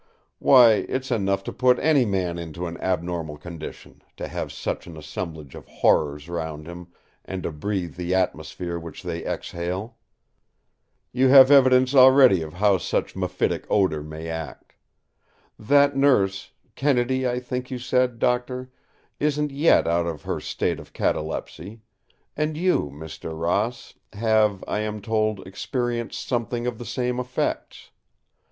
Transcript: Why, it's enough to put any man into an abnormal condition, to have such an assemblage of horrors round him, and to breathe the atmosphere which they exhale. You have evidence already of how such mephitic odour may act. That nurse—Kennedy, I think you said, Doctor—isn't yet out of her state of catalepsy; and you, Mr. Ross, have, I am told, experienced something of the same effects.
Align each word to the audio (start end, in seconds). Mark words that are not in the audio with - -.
Why, 0.39 0.87
it's 0.89 1.11
enough 1.11 1.43
to 1.43 1.53
put 1.53 1.77
any 1.77 2.05
man 2.05 2.39
into 2.39 2.65
an 2.65 2.75
abnormal 2.77 3.37
condition, 3.37 4.01
to 4.17 4.27
have 4.27 4.51
such 4.51 4.87
an 4.87 4.97
assemblage 4.97 5.53
of 5.53 5.67
horrors 5.67 6.27
round 6.27 6.65
him, 6.65 6.87
and 7.23 7.43
to 7.43 7.51
breathe 7.51 7.93
the 7.97 8.15
atmosphere 8.15 8.79
which 8.79 9.03
they 9.03 9.23
exhale. 9.23 9.97
You 11.11 11.27
have 11.27 11.51
evidence 11.51 11.93
already 11.93 12.41
of 12.41 12.53
how 12.55 12.79
such 12.79 13.15
mephitic 13.15 13.67
odour 13.69 14.01
may 14.01 14.27
act. 14.27 14.73
That 15.59 15.95
nurse—Kennedy, 15.95 17.27
I 17.27 17.39
think 17.39 17.69
you 17.69 17.77
said, 17.77 18.17
Doctor—isn't 18.17 19.51
yet 19.51 19.85
out 19.85 20.07
of 20.07 20.23
her 20.23 20.39
state 20.39 20.79
of 20.79 20.93
catalepsy; 20.93 21.79
and 22.35 22.57
you, 22.57 22.89
Mr. 22.91 23.39
Ross, 23.39 23.93
have, 24.13 24.63
I 24.67 24.79
am 24.79 24.99
told, 24.99 25.45
experienced 25.45 26.27
something 26.27 26.65
of 26.65 26.79
the 26.79 26.85
same 26.85 27.19
effects. 27.19 27.91